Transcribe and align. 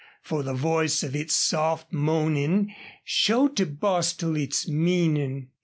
For 0.23 0.41
the 0.41 0.55
voice 0.55 1.03
of 1.03 1.15
its 1.15 1.35
soft 1.35 1.93
moaning 1.93 2.73
showed 3.03 3.55
to 3.57 3.67
Bostil 3.67 4.35
its 4.35 4.67
meaning. 4.67 5.49